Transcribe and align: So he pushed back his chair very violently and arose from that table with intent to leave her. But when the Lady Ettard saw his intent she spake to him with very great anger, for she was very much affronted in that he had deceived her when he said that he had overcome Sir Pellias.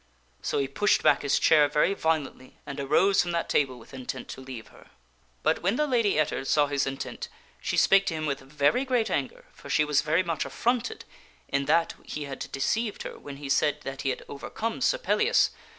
So 0.41 0.57
he 0.57 0.67
pushed 0.67 1.03
back 1.03 1.21
his 1.21 1.37
chair 1.37 1.67
very 1.67 1.93
violently 1.93 2.57
and 2.65 2.79
arose 2.79 3.21
from 3.21 3.33
that 3.33 3.47
table 3.47 3.77
with 3.77 3.93
intent 3.93 4.29
to 4.29 4.41
leave 4.41 4.69
her. 4.69 4.89
But 5.43 5.61
when 5.61 5.75
the 5.75 5.85
Lady 5.85 6.17
Ettard 6.17 6.47
saw 6.47 6.65
his 6.65 6.87
intent 6.87 7.29
she 7.61 7.77
spake 7.77 8.07
to 8.07 8.15
him 8.15 8.25
with 8.25 8.39
very 8.39 8.83
great 8.83 9.11
anger, 9.11 9.45
for 9.53 9.69
she 9.69 9.85
was 9.85 10.01
very 10.01 10.23
much 10.23 10.43
affronted 10.43 11.05
in 11.49 11.65
that 11.65 11.93
he 12.03 12.23
had 12.23 12.39
deceived 12.51 13.03
her 13.03 13.19
when 13.19 13.37
he 13.37 13.47
said 13.47 13.81
that 13.81 14.01
he 14.01 14.09
had 14.09 14.23
overcome 14.27 14.81
Sir 14.81 14.97
Pellias. 14.97 15.51